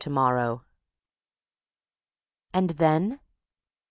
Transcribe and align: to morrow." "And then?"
to 0.01 0.09
morrow." 0.09 0.65
"And 2.55 2.71
then?" 2.71 3.19